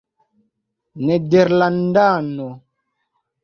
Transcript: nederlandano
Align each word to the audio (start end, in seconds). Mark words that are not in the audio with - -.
nederlandano 1.05 2.47